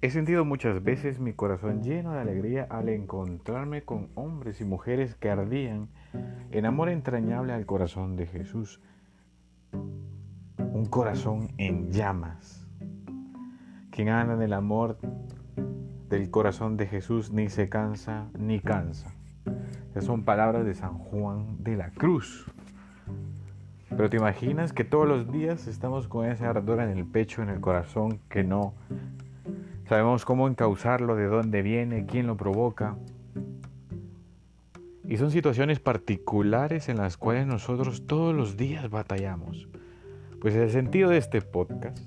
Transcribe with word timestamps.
He 0.00 0.10
sentido 0.10 0.44
muchas 0.44 0.84
veces 0.84 1.18
mi 1.18 1.32
corazón 1.32 1.82
lleno 1.82 2.12
de 2.12 2.20
alegría 2.20 2.68
al 2.70 2.88
encontrarme 2.88 3.82
con 3.82 4.10
hombres 4.14 4.60
y 4.60 4.64
mujeres 4.64 5.16
que 5.16 5.28
ardían 5.28 5.88
en 6.52 6.66
amor 6.66 6.88
entrañable 6.88 7.52
al 7.52 7.66
corazón 7.66 8.14
de 8.14 8.26
Jesús. 8.26 8.80
Un 9.72 10.86
corazón 10.88 11.48
en 11.58 11.90
llamas. 11.90 12.64
Quien 13.90 14.10
anda 14.10 14.34
en 14.34 14.42
el 14.42 14.52
amor 14.52 14.98
del 16.08 16.30
corazón 16.30 16.76
de 16.76 16.86
Jesús 16.86 17.32
ni 17.32 17.48
se 17.48 17.68
cansa 17.68 18.28
ni 18.38 18.60
cansa. 18.60 19.12
Esas 19.90 20.04
son 20.04 20.24
palabras 20.24 20.64
de 20.64 20.74
San 20.74 20.96
Juan 20.96 21.64
de 21.64 21.76
la 21.76 21.90
Cruz. 21.90 22.48
Pero 23.88 24.08
te 24.08 24.18
imaginas 24.18 24.72
que 24.72 24.84
todos 24.84 25.08
los 25.08 25.32
días 25.32 25.66
estamos 25.66 26.06
con 26.06 26.24
esa 26.26 26.50
ardor 26.50 26.82
en 26.82 26.96
el 26.96 27.04
pecho, 27.04 27.42
en 27.42 27.48
el 27.48 27.60
corazón, 27.60 28.20
que 28.28 28.44
no 28.44 28.74
Sabemos 29.88 30.26
cómo 30.26 30.48
encauzarlo, 30.48 31.16
de 31.16 31.28
dónde 31.28 31.62
viene, 31.62 32.04
quién 32.04 32.26
lo 32.26 32.36
provoca. 32.36 32.98
Y 35.02 35.16
son 35.16 35.30
situaciones 35.30 35.80
particulares 35.80 36.90
en 36.90 36.98
las 36.98 37.16
cuales 37.16 37.46
nosotros 37.46 38.06
todos 38.06 38.34
los 38.34 38.58
días 38.58 38.90
batallamos. 38.90 39.66
Pues 40.42 40.54
el 40.54 40.68
sentido 40.70 41.08
de 41.08 41.16
este 41.16 41.40
podcast, 41.40 42.06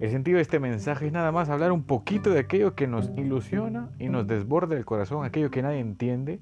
el 0.00 0.10
sentido 0.10 0.36
de 0.36 0.42
este 0.42 0.60
mensaje 0.60 1.08
es 1.08 1.12
nada 1.12 1.30
más 1.30 1.50
hablar 1.50 1.72
un 1.72 1.82
poquito 1.82 2.30
de 2.30 2.38
aquello 2.38 2.74
que 2.74 2.86
nos 2.86 3.10
ilusiona 3.18 3.90
y 3.98 4.08
nos 4.08 4.26
desborda 4.26 4.74
el 4.74 4.86
corazón, 4.86 5.26
aquello 5.26 5.50
que 5.50 5.60
nadie 5.60 5.80
entiende, 5.80 6.40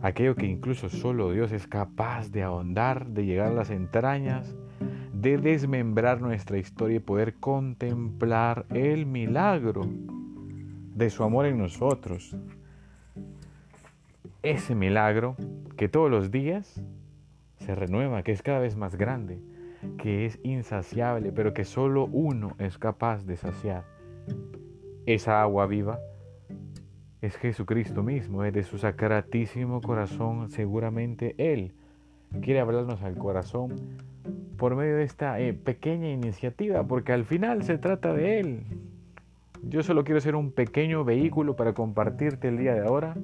aquello 0.00 0.36
que 0.36 0.46
incluso 0.46 0.88
solo 0.88 1.32
Dios 1.32 1.52
es 1.52 1.66
capaz 1.66 2.30
de 2.30 2.44
ahondar, 2.44 3.08
de 3.08 3.26
llegar 3.26 3.48
a 3.48 3.54
las 3.54 3.68
entrañas, 3.68 4.56
de 5.22 5.38
desmembrar 5.38 6.20
nuestra 6.20 6.58
historia 6.58 6.96
y 6.96 7.00
poder 7.00 7.34
contemplar 7.34 8.66
el 8.70 9.06
milagro 9.06 9.82
de 10.96 11.10
su 11.10 11.22
amor 11.22 11.46
en 11.46 11.58
nosotros. 11.58 12.36
Ese 14.42 14.74
milagro 14.74 15.36
que 15.76 15.88
todos 15.88 16.10
los 16.10 16.32
días 16.32 16.82
se 17.58 17.76
renueva, 17.76 18.24
que 18.24 18.32
es 18.32 18.42
cada 18.42 18.58
vez 18.58 18.74
más 18.74 18.96
grande, 18.96 19.40
que 19.96 20.26
es 20.26 20.40
insaciable, 20.42 21.30
pero 21.30 21.54
que 21.54 21.64
solo 21.64 22.06
uno 22.06 22.56
es 22.58 22.76
capaz 22.76 23.24
de 23.24 23.36
saciar. 23.36 23.84
Esa 25.06 25.40
agua 25.40 25.68
viva 25.68 26.00
es 27.20 27.36
Jesucristo 27.36 28.02
mismo, 28.02 28.42
es 28.42 28.52
de 28.52 28.64
su 28.64 28.76
sacratísimo 28.76 29.82
corazón, 29.82 30.50
seguramente 30.50 31.36
Él 31.38 31.74
quiere 32.40 32.58
hablarnos 32.58 33.02
al 33.02 33.16
corazón 33.16 34.10
por 34.56 34.76
medio 34.76 34.96
de 34.96 35.04
esta 35.04 35.40
eh, 35.40 35.54
pequeña 35.54 36.10
iniciativa, 36.10 36.84
porque 36.84 37.12
al 37.12 37.24
final 37.24 37.64
se 37.64 37.78
trata 37.78 38.12
de 38.12 38.40
Él. 38.40 38.62
Yo 39.62 39.82
solo 39.82 40.04
quiero 40.04 40.20
ser 40.20 40.34
un 40.36 40.52
pequeño 40.52 41.04
vehículo 41.04 41.56
para 41.56 41.72
compartirte 41.72 42.48
el 42.48 42.58
día 42.58 42.74
de 42.74 42.86
ahora 42.86 43.14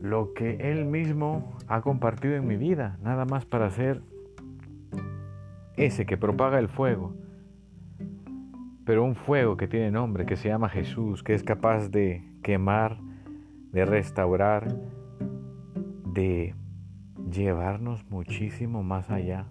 lo 0.00 0.34
que 0.34 0.70
Él 0.70 0.84
mismo 0.84 1.56
ha 1.68 1.80
compartido 1.80 2.34
en 2.34 2.46
mi 2.46 2.56
vida, 2.56 2.98
nada 3.02 3.24
más 3.24 3.44
para 3.44 3.70
ser 3.70 4.02
ese 5.76 6.06
que 6.06 6.16
propaga 6.16 6.58
el 6.58 6.68
fuego, 6.68 7.14
pero 8.84 9.04
un 9.04 9.14
fuego 9.14 9.56
que 9.56 9.66
tiene 9.66 9.90
nombre, 9.90 10.26
que 10.26 10.36
se 10.36 10.48
llama 10.48 10.68
Jesús, 10.68 11.22
que 11.22 11.34
es 11.34 11.42
capaz 11.42 11.88
de 11.88 12.22
quemar, 12.42 12.98
de 13.72 13.84
restaurar, 13.84 14.74
de 16.04 16.54
llevarnos 17.30 18.08
muchísimo 18.10 18.82
más 18.82 19.10
allá 19.10 19.46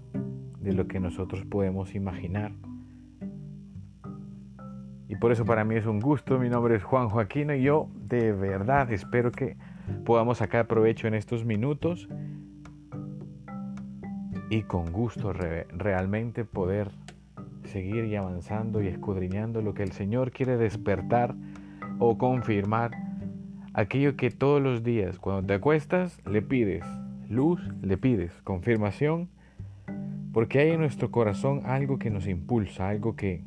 de 0.59 0.73
lo 0.73 0.87
que 0.87 0.99
nosotros 0.99 1.45
podemos 1.45 1.95
imaginar. 1.95 2.51
Y 5.07 5.15
por 5.17 5.31
eso 5.31 5.45
para 5.45 5.63
mí 5.63 5.75
es 5.75 5.85
un 5.85 5.99
gusto, 5.99 6.39
mi 6.39 6.49
nombre 6.49 6.75
es 6.75 6.83
Juan 6.83 7.09
Joaquín 7.09 7.51
y 7.51 7.61
yo 7.61 7.89
de 7.95 8.31
verdad 8.31 8.91
espero 8.91 9.31
que 9.31 9.55
podamos 10.03 10.39
sacar 10.39 10.65
provecho 10.67 11.07
en 11.07 11.13
estos 11.13 11.45
minutos 11.45 12.09
y 14.49 14.63
con 14.63 14.91
gusto 14.91 15.31
realmente 15.33 16.43
poder 16.43 16.89
seguir 17.65 18.05
y 18.05 18.15
avanzando 18.15 18.81
y 18.81 18.87
escudriñando 18.87 19.61
lo 19.61 19.73
que 19.73 19.83
el 19.83 19.91
Señor 19.91 20.31
quiere 20.31 20.57
despertar 20.57 21.35
o 21.99 22.17
confirmar, 22.17 22.91
aquello 23.73 24.15
que 24.15 24.31
todos 24.31 24.61
los 24.61 24.83
días 24.83 25.19
cuando 25.19 25.45
te 25.45 25.53
acuestas 25.53 26.19
le 26.25 26.41
pides, 26.41 26.83
luz 27.29 27.61
le 27.81 27.97
pides, 27.97 28.31
confirmación, 28.43 29.29
porque 30.33 30.59
hay 30.59 30.71
en 30.71 30.79
nuestro 30.79 31.11
corazón 31.11 31.61
algo 31.65 31.97
que 31.97 32.09
nos 32.09 32.27
impulsa, 32.27 32.89
algo 32.89 33.15
que, 33.15 33.43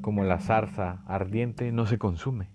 como 0.00 0.24
la 0.24 0.38
zarza 0.38 1.02
ardiente, 1.06 1.72
no 1.72 1.86
se 1.86 1.98
consume. 1.98 2.48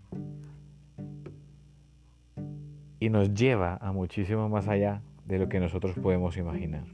Y 3.00 3.09
nos 3.09 3.34
lleva 3.34 3.78
a 3.81 3.91
muchísimo 3.91 4.47
más 4.50 4.68
allá 4.68 5.01
de 5.25 5.40
lo 5.40 5.50
que 5.50 5.59
nosotros 5.59 5.95
podemos 5.95 6.38
imaginar. 6.38 6.85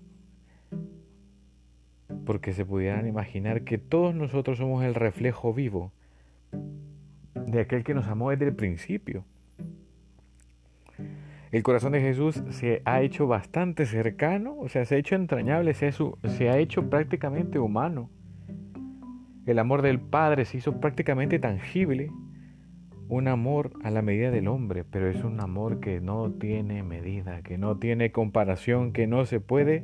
Porque 2.25 2.53
se 2.53 2.66
pudieran 2.66 3.07
imaginar 3.07 3.63
que 3.63 3.78
todos 3.78 4.16
nosotros 4.16 4.57
somos 4.57 4.84
el 4.84 4.96
reflejo 4.96 5.53
vivo 5.53 5.91
de 7.34 7.62
aquel 7.62 7.84
que 7.84 7.94
nos 7.94 8.07
amó 8.07 8.31
desde 8.31 8.46
el 8.46 8.56
principio 8.56 9.25
el 11.52 11.64
corazón 11.64 11.94
de 11.94 12.02
Jesús 12.02 12.44
se 12.52 12.82
ha 12.86 13.02
hecho 13.02 13.26
bastante 13.26 13.86
cercano, 13.86 14.56
o 14.60 14.70
sea, 14.70 14.86
se 14.86 14.96
ha 14.96 14.98
hecho 15.00 15.16
entrañable, 15.16 15.74
se 15.74 15.88
ha, 16.50 16.58
hecho 16.58 16.90
prácticamente 16.90 17.58
humano. 17.58 18.12
El 19.48 19.58
amor 19.58 19.82
del 19.82 20.00
Padre 20.00 20.46
se 20.46 20.58
hizo 20.58 20.80
prácticamente 20.80 21.40
tangible, 21.40 22.12
un 23.08 23.28
amor 23.28 23.72
a 23.84 23.90
la 23.90 24.04
medida 24.04 24.30
del 24.30 24.48
hombre, 24.48 24.84
pero 24.84 25.10
es 25.10 25.24
un 25.24 25.42
amor 25.42 25.80
que 25.80 26.00
no 26.00 26.32
tiene 26.32 26.84
medida, 26.84 27.42
que 27.42 27.58
no 27.58 27.78
tiene 27.78 28.12
comparación, 28.12 28.94
que 28.94 29.08
no 29.08 29.26
se 29.26 29.40
puede 29.40 29.84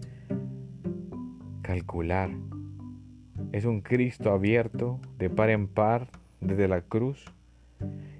calcular. 1.64 2.30
Es 3.52 3.66
un 3.66 3.82
Cristo 3.82 4.32
abierto 4.32 5.00
de 5.18 5.32
par 5.32 5.50
en 5.50 5.68
par 5.68 6.10
desde 6.42 6.68
la 6.68 6.82
cruz 6.82 7.35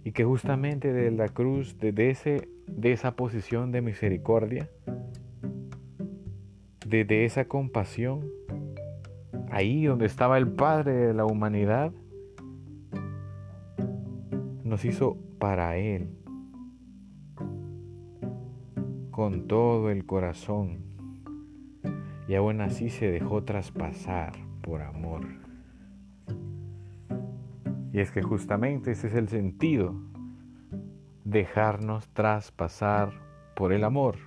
y 0.04 0.12
que 0.12 0.24
justamente 0.24 0.94
desde 0.94 1.16
la 1.16 1.30
cruz, 1.30 1.78
desde 1.80 2.10
ese 2.10 2.50
de 2.68 2.92
esa 2.92 3.16
posición 3.16 3.72
de 3.72 3.82
misericordia, 3.82 4.70
de, 6.86 7.26
esa 7.26 7.46
compasión, 7.46 8.30
ahí 9.50 9.86
donde 9.86 10.06
estaba 10.06 10.38
el 10.38 10.48
Padre 10.48 10.94
de 10.94 11.14
la 11.14 11.26
humanidad, 11.26 11.92
nos 14.64 14.86
hizo 14.86 15.18
para 15.40 15.78
Él, 15.78 16.10
con 19.12 19.48
todo 19.48 19.90
el 19.90 20.06
corazón, 20.06 20.80
y 22.28 22.36
aún 22.36 22.62
así 22.62 22.90
se 22.90 23.10
dejó 23.10 23.44
traspasar 23.44 24.34
por 24.62 24.82
amor. 24.82 25.45
Y 27.96 28.02
es 28.02 28.12
que 28.12 28.22
justamente 28.22 28.92
ese 28.92 29.08
es 29.08 29.14
el 29.14 29.30
sentido 29.30 29.96
dejarnos 31.24 32.10
traspasar 32.10 33.14
por 33.56 33.72
el 33.72 33.86
amor, 33.86 34.18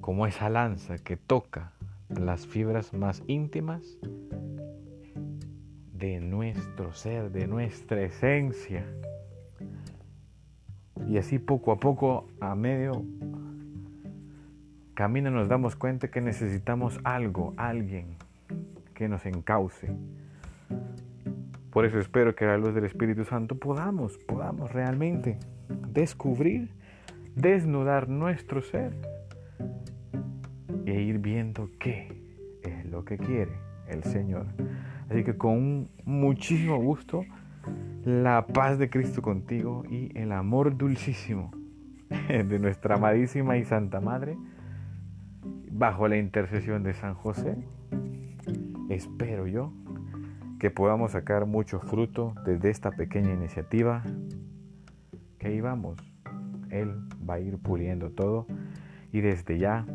como 0.00 0.26
esa 0.26 0.50
lanza 0.50 0.98
que 0.98 1.16
toca 1.16 1.70
las 2.08 2.44
fibras 2.44 2.92
más 2.92 3.22
íntimas 3.28 3.84
de 5.92 6.18
nuestro 6.18 6.92
ser, 6.92 7.30
de 7.30 7.46
nuestra 7.46 8.02
esencia. 8.02 8.84
Y 11.08 11.18
así 11.18 11.38
poco 11.38 11.70
a 11.70 11.78
poco, 11.78 12.26
a 12.40 12.56
medio 12.56 13.04
camino, 14.94 15.30
nos 15.30 15.46
damos 15.46 15.76
cuenta 15.76 16.08
que 16.08 16.20
necesitamos 16.20 16.98
algo, 17.04 17.54
alguien 17.58 18.16
que 18.92 19.08
nos 19.08 19.24
encauce. 19.24 19.88
Por 21.76 21.84
eso 21.84 21.98
espero 21.98 22.34
que 22.34 22.46
a 22.46 22.48
la 22.48 22.56
luz 22.56 22.74
del 22.74 22.86
Espíritu 22.86 23.26
Santo 23.26 23.58
podamos, 23.58 24.16
podamos 24.16 24.72
realmente 24.72 25.38
descubrir, 25.90 26.70
desnudar 27.34 28.08
nuestro 28.08 28.62
ser 28.62 28.94
e 30.86 31.02
ir 31.02 31.18
viendo 31.18 31.68
qué 31.78 32.08
es 32.62 32.86
lo 32.86 33.04
que 33.04 33.18
quiere 33.18 33.52
el 33.88 34.02
Señor. 34.04 34.46
Así 35.10 35.22
que 35.22 35.36
con 35.36 35.90
muchísimo 36.06 36.78
gusto, 36.78 37.26
la 38.06 38.46
paz 38.46 38.78
de 38.78 38.88
Cristo 38.88 39.20
contigo 39.20 39.84
y 39.86 40.18
el 40.18 40.32
amor 40.32 40.78
dulcísimo 40.78 41.50
de 42.28 42.58
nuestra 42.58 42.94
amadísima 42.94 43.58
y 43.58 43.66
Santa 43.66 44.00
Madre, 44.00 44.38
bajo 45.70 46.08
la 46.08 46.16
intercesión 46.16 46.82
de 46.82 46.94
San 46.94 47.12
José, 47.12 47.54
espero 48.88 49.46
yo 49.46 49.74
que 50.58 50.70
podamos 50.70 51.12
sacar 51.12 51.46
mucho 51.46 51.80
fruto 51.80 52.34
desde 52.44 52.70
esta 52.70 52.90
pequeña 52.90 53.32
iniciativa 53.32 54.02
que 55.38 55.48
ahí 55.48 55.60
vamos. 55.60 55.98
Él 56.70 56.94
va 57.28 57.34
a 57.34 57.40
ir 57.40 57.58
puliendo 57.58 58.10
todo. 58.10 58.46
Y 59.12 59.20
desde 59.20 59.58
ya, 59.58 59.86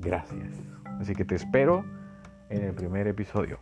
gracias. 0.00 0.52
Así 1.00 1.14
que 1.14 1.24
te 1.24 1.34
espero 1.34 1.84
en 2.48 2.64
el 2.64 2.74
primer 2.74 3.06
episodio. 3.06 3.58